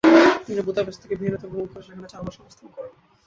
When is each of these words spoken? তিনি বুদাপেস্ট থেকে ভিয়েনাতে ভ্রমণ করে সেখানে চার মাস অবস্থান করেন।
তিনি 0.45 0.61
বুদাপেস্ট 0.67 0.99
থেকে 1.03 1.15
ভিয়েনাতে 1.19 1.45
ভ্রমণ 1.47 1.67
করে 1.71 1.83
সেখানে 1.87 2.07
চার 2.13 2.21
মাস 2.25 2.35
অবস্থান 2.41 2.67
করেন। 2.75 2.93